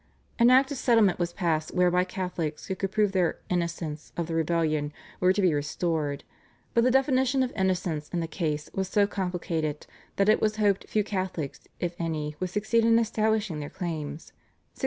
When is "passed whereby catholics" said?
1.31-2.65